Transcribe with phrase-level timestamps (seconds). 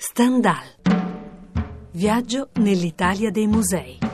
[0.00, 0.64] Stendhal.
[1.90, 4.07] Viaggio nell'Italia dei musei.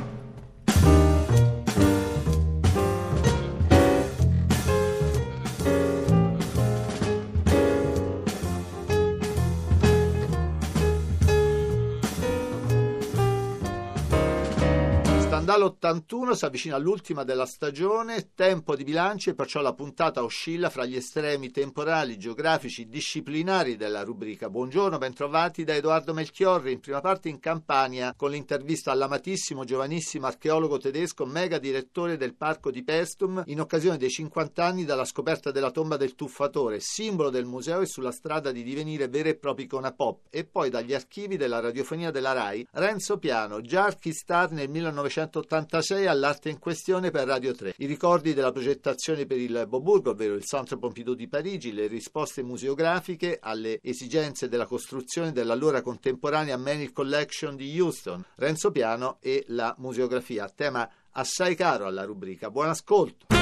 [15.44, 20.86] Dall'81 si avvicina all'ultima della stagione, tempo di bilancio e perciò la puntata oscilla fra
[20.86, 24.48] gli estremi temporali, geografici, disciplinari della rubrica.
[24.48, 30.78] Buongiorno, bentrovati da Edoardo Melchiorri, in prima parte in Campania con l'intervista all'amatissimo giovanissimo archeologo
[30.78, 35.70] tedesco, mega direttore del parco di Pestum, in occasione dei 50 anni dalla scoperta della
[35.70, 39.92] tomba del tuffatore, simbolo del museo e sulla strada di divenire vere e propri icona
[39.92, 45.32] pop, e poi dagli archivi della radiofonia della RAI, Renzo Piano, già archistar nel 1900
[45.34, 47.74] 1986 all'arte in questione per Radio 3.
[47.78, 52.42] I ricordi della progettazione per il Boburgo, ovvero il Centre Pompidou di Parigi, le risposte
[52.42, 59.74] museografiche alle esigenze della costruzione dell'allora contemporanea Manil Collection di Houston, Renzo Piano e la
[59.78, 62.50] museografia, tema assai caro alla rubrica.
[62.50, 63.33] Buon ascolto!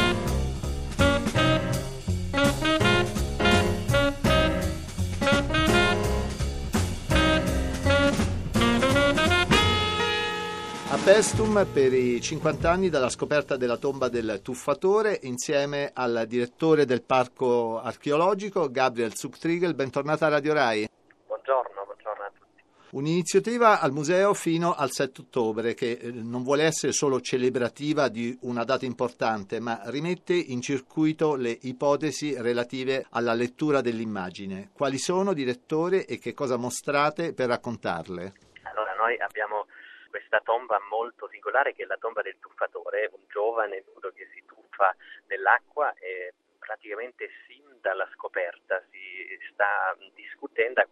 [11.05, 17.03] Pestum per i 50 anni dalla scoperta della tomba del tuffatore insieme al direttore del
[17.03, 19.75] parco archeologico Gabriel Zucktrigel.
[19.75, 20.89] Bentornata a Radio Rai.
[21.27, 22.63] Buongiorno, buongiorno a tutti.
[22.91, 28.39] Un'iniziativa al museo fino al 7 ottobre che eh, non vuole essere solo celebrativa di
[28.43, 34.71] una data importante, ma rimette in circuito le ipotesi relative alla lettura dell'immagine.
[34.73, 38.33] Quali sono, direttore, e che cosa mostrate per raccontarle?
[38.63, 39.67] Allora, noi abbiamo
[40.13, 44.45] questa tomba molto singolare che è la tomba del tuffatore, un giovane nudo che si
[44.45, 44.95] tuffa
[45.29, 50.85] nell'acqua e praticamente sin dalla scoperta si sta discutendo,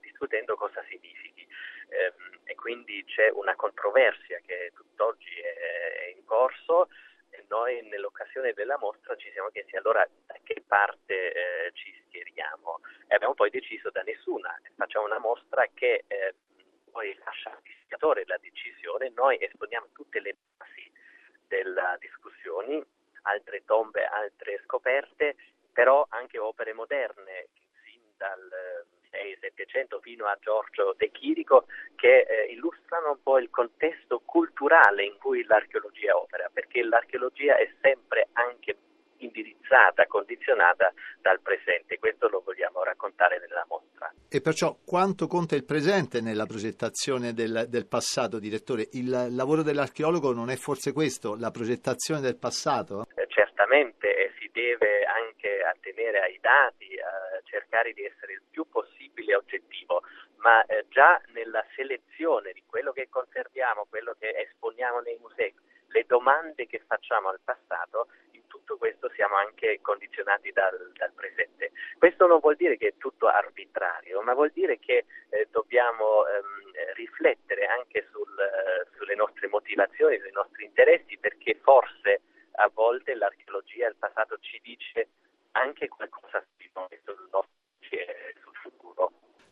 [0.00, 1.46] discutendo cosa significhi.
[1.88, 6.88] Ehm, e quindi c'è una controversia che tutt'oggi è, in corso
[7.30, 12.80] e noi nell'occasione della mostra ci siamo chiesti allora da che parte eh, ci schieriamo?
[13.06, 16.34] E abbiamo poi deciso da nessuna, facciamo una mostra che eh,
[16.90, 17.56] poi lascia
[17.94, 20.90] al visitatore la decisione, noi esponiamo tutte le basi
[21.46, 22.82] delle discussioni,
[23.22, 25.36] altre tombe, altre scoperte,
[25.72, 27.48] però anche opere moderne,
[27.84, 28.50] sin dal
[29.10, 35.16] 600-700 fino a Giorgio De Chirico, che eh, illustrano un po' il contesto culturale in
[35.18, 38.76] cui l'archeologia opera, perché l'archeologia è sempre anche
[39.18, 41.98] indirizzata, condizionata dal presente.
[41.98, 44.12] Questo lo vogliamo raccontare nella mostra.
[44.28, 48.88] E perciò quanto conta il presente nella progettazione del, del passato, direttore?
[48.92, 53.06] Il lavoro dell'archeologo non è forse questo, la progettazione del passato?
[53.14, 58.66] Eh, certamente e si deve anche attenere ai dati, a cercare di essere il più
[58.68, 60.02] possibile oggettivo,
[60.38, 65.54] ma eh, già nella selezione di quello che conserviamo, quello che esponiamo nei musei,
[65.88, 68.08] le domande che facciamo al passato
[68.64, 71.72] tutto questo siamo anche condizionati dal, dal, presente.
[71.98, 76.94] Questo non vuol dire che è tutto arbitrario, ma vuol dire che eh, dobbiamo ehm,
[76.94, 82.22] riflettere anche sul, eh, sulle nostre motivazioni, sui nostri interessi, perché forse
[82.52, 85.08] a volte l'archeologia, il passato ci dice
[85.52, 87.44] anche qualcosa di noi sul nostro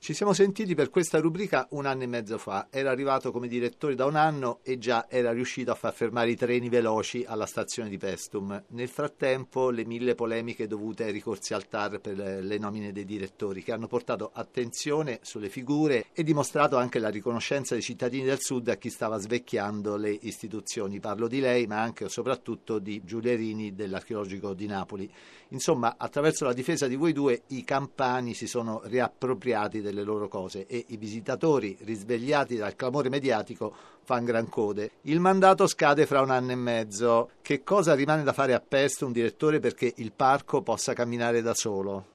[0.02, 2.66] ci siamo sentiti per questa rubrica un anno e mezzo fa.
[2.70, 6.34] Era arrivato come direttore da un anno e già era riuscito a far fermare i
[6.34, 8.64] treni veloci alla stazione di Pestum.
[8.70, 13.62] Nel frattempo le mille polemiche dovute ai ricorsi al TAR per le nomine dei direttori
[13.62, 18.66] che hanno portato attenzione sulle figure e dimostrato anche la riconoscenza dei cittadini del Sud
[18.70, 20.98] a chi stava svecchiando le istituzioni.
[20.98, 25.08] Parlo di lei ma anche e soprattutto di Giulierini dell'archeologico di Napoli.
[25.50, 30.26] Insomma, attraverso la difesa di voi due i campani si sono riappropriati del delle loro
[30.28, 34.92] cose e i visitatori, risvegliati dal clamore mediatico, fanno gran code.
[35.02, 37.30] Il mandato scade fra un anno e mezzo.
[37.42, 41.54] Che cosa rimane da fare a Pest un direttore perché il parco possa camminare da
[41.54, 42.06] solo?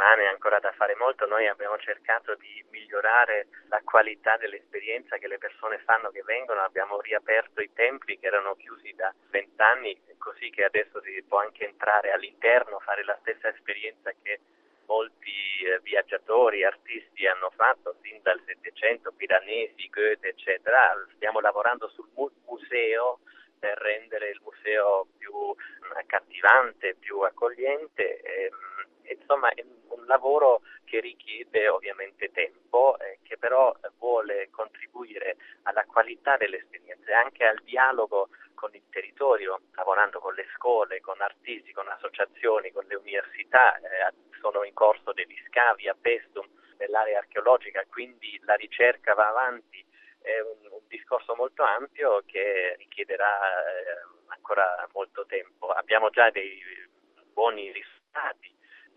[0.00, 5.36] rimane ancora da fare molto, noi abbiamo cercato di migliorare la qualità dell'esperienza che le
[5.36, 10.64] persone fanno che vengono, abbiamo riaperto i templi che erano chiusi da vent'anni, così che
[10.64, 14.40] adesso si può anche entrare all'interno, fare la stessa esperienza che
[14.90, 15.30] molti
[15.64, 20.92] eh, viaggiatori, artisti hanno fatto sin dal Settecento, Piranesi, Goethe, eccetera.
[21.14, 22.08] Stiamo lavorando sul
[22.44, 23.20] museo
[23.56, 28.20] per rendere il museo più mm, accattivante, più accogliente.
[28.20, 35.36] E, mm, insomma, è un lavoro che richiede ovviamente tempo, eh, che però vuole contribuire
[35.62, 41.20] alla qualità delle esperienze, anche al dialogo con il territorio, lavorando con le scuole, con
[41.20, 43.78] artisti, con associazioni, con le università.
[43.78, 46.46] Eh, sono in corso degli scavi a Pestum
[46.78, 49.84] nell'area archeologica, quindi la ricerca va avanti,
[50.22, 55.68] è un, un discorso molto ampio che richiederà eh, ancora molto tempo.
[55.68, 56.60] Abbiamo già dei
[57.32, 58.52] buoni risultati,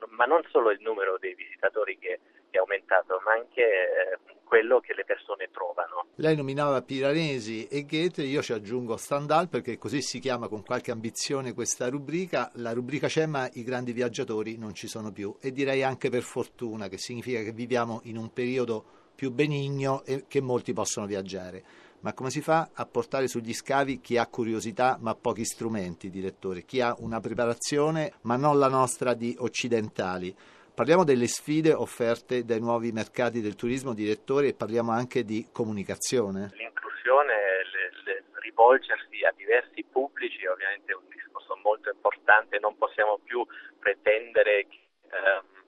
[0.07, 2.19] ma non solo il numero dei visitatori che
[2.57, 6.05] è aumentato, ma anche eh, quello che le persone trovano.
[6.17, 10.91] Lei nominava Piranesi e Goethe, io ci aggiungo Stendhal perché così si chiama con qualche
[10.91, 12.51] ambizione questa rubrica.
[12.55, 16.21] La rubrica c'è ma i grandi viaggiatori non ci sono più e direi anche per
[16.21, 18.85] fortuna, che significa che viviamo in un periodo
[19.15, 21.63] più benigno e che molti possono viaggiare.
[22.01, 26.63] Ma come si fa a portare sugli scavi chi ha curiosità ma pochi strumenti, direttore?
[26.63, 30.35] Chi ha una preparazione ma non la nostra di occidentali?
[30.75, 36.50] Parliamo delle sfide offerte dai nuovi mercati del turismo, direttore, e parliamo anche di comunicazione.
[36.58, 43.20] L'inclusione, le, le, rivolgersi a diversi pubblici è ovviamente un discorso molto importante, non possiamo
[43.24, 43.46] più
[43.78, 44.81] pretendere che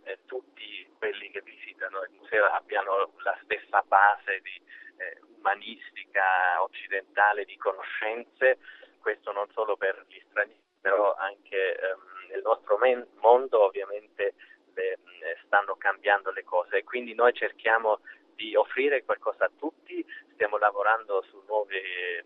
[0.09, 4.59] eh, tutti quelli che visitano il museo abbiano la stessa base di,
[4.97, 8.57] eh, umanistica occidentale di conoscenze,
[8.99, 14.33] questo non solo per gli stranieri, però anche ehm, nel nostro men- mondo ovviamente
[14.75, 16.77] le, eh, stanno cambiando le cose.
[16.77, 18.01] E quindi noi cerchiamo
[18.35, 21.79] di offrire qualcosa a tutti, stiamo lavorando su nuovi,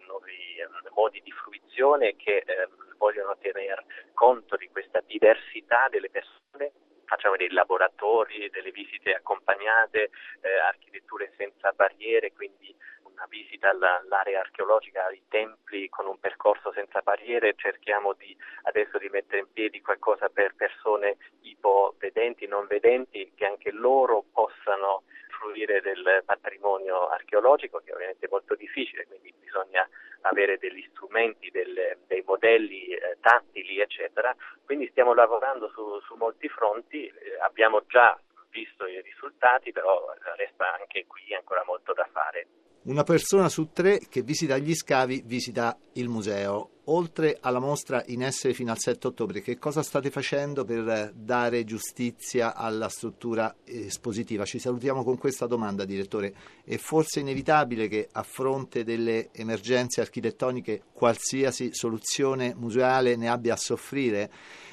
[0.07, 2.67] nuovi eh, modi di fruizione che eh,
[2.97, 6.71] vogliono tener conto di questa diversità delle persone.
[7.05, 10.11] Facciamo dei laboratori, delle visite accompagnate,
[10.41, 12.75] eh, architetture senza barriere, quindi
[13.19, 19.09] una visita all'area archeologica, ai templi con un percorso senza barriere, cerchiamo di, adesso di
[19.09, 26.23] mettere in piedi qualcosa per persone ipovedenti, non vedenti, che anche loro possano fruire del
[26.25, 29.87] patrimonio archeologico, che ovviamente è molto difficile, quindi bisogna
[30.21, 34.35] avere degli strumenti, delle, dei modelli eh, tattili, eccetera.
[34.65, 38.17] Quindi stiamo lavorando su, su molti fronti, eh, abbiamo già
[38.49, 42.47] visto i risultati, però resta anche qui ancora molto da fare.
[42.81, 46.69] Una persona su tre che visita gli scavi visita il museo.
[46.85, 51.65] Oltre alla mostra in essere fino al 7 ottobre, che cosa state facendo per dare
[51.65, 54.45] giustizia alla struttura espositiva?
[54.45, 56.33] Ci salutiamo con questa domanda, direttore.
[56.63, 63.57] È forse inevitabile che a fronte delle emergenze architettoniche qualsiasi soluzione museale ne abbia a
[63.57, 64.31] soffrire?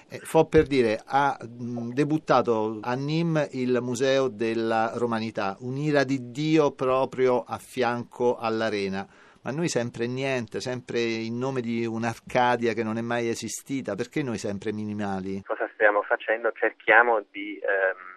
[0.08, 6.70] Eh, fo per dire, ha debuttato a Nîmes il Museo della Romanità, un'ira di Dio
[6.70, 9.06] proprio a fianco all'arena.
[9.43, 14.23] Ma noi sempre niente, sempre in nome di un'Arcadia che non è mai esistita, perché
[14.23, 15.43] noi sempre minimali?
[15.44, 16.53] Cosa stiamo facendo?
[16.53, 18.15] Cerchiamo di ehm,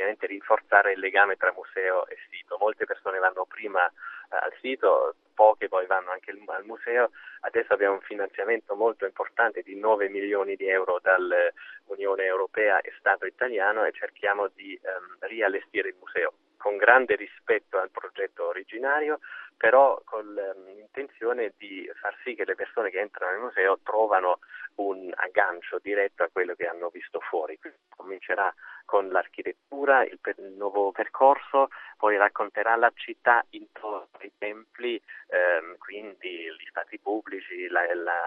[0.00, 2.56] ovviamente rinforzare il legame tra museo e sito.
[2.58, 3.92] Molte persone vanno prima eh,
[4.30, 7.10] al sito, poche poi vanno anche al museo.
[7.40, 13.26] Adesso abbiamo un finanziamento molto importante di 9 milioni di euro dall'Unione Europea e Stato
[13.26, 19.20] italiano e cerchiamo di ehm, riallestire il museo con grande rispetto al progetto originario,
[19.60, 20.24] però con
[20.64, 24.38] l'intenzione di far sì che le persone che entrano nel museo trovano
[24.76, 27.58] un aggancio diretto a quello che hanno visto fuori.
[27.58, 28.50] Quindi comincerà
[28.86, 31.68] con l'architettura, il, per, il, nuovo percorso,
[31.98, 34.98] poi racconterà la città intorno ai templi,
[35.28, 38.18] ehm, quindi gli stati pubblici, la, la,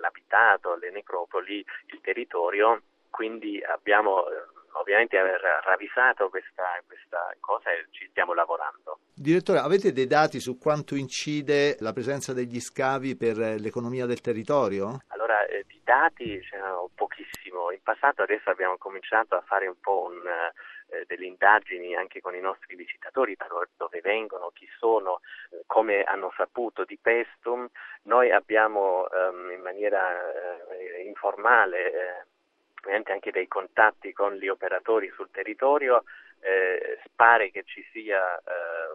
[0.00, 2.82] l'abitato, le necropoli, il territorio.
[3.08, 8.98] Quindi abbiamo eh, ovviamente aver ravvisato questa, questa cosa e ci stiamo lavorando.
[9.14, 15.02] Direttore, avete dei dati su quanto incide la presenza degli scavi per l'economia del territorio?
[15.08, 17.70] Allora, eh, di dati c'erano pochissimo.
[17.70, 20.26] In passato adesso abbiamo cominciato a fare un po' un,
[20.92, 26.02] eh, delle indagini anche con i nostri visitatori, da dove vengono, chi sono, eh, come
[26.02, 27.66] hanno saputo di Pestum.
[28.04, 30.00] Noi abbiamo ehm, in maniera
[30.72, 32.24] eh, informale eh,
[32.82, 36.04] ovviamente anche dei contatti con gli operatori sul territorio,
[36.40, 38.42] eh, pare che ci sia eh,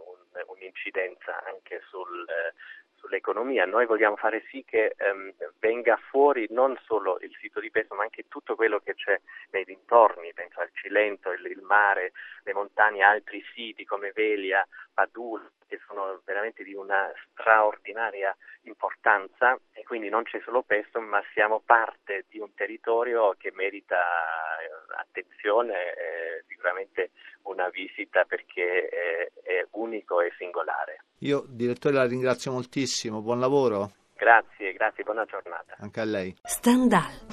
[0.06, 2.54] un, un'incidenza anche sul, eh,
[2.96, 3.66] sull'economia.
[3.66, 8.04] Noi vogliamo fare sì che ehm, venga fuori non solo il sito di Pesto, ma
[8.04, 9.20] anche tutto quello che c'è
[9.52, 12.12] nei dintorni, penso al Cilento, il, il mare,
[12.44, 19.84] le montagne, altri siti come Velia, Padul, che sono veramente di una straordinaria importanza e
[19.84, 25.74] quindi non c'è solo Pesto, ma siamo parte di un territorio che merita eh, attenzione
[25.74, 27.12] e sicuramente
[27.44, 31.04] una visita perché è, è unico e singolare.
[31.20, 33.92] Io, direttore, la ringrazio moltissimo, buon lavoro.
[34.16, 35.76] Grazie, grazie, buona giornata.
[35.80, 36.36] Anche a lei.
[36.44, 37.27] Stendhal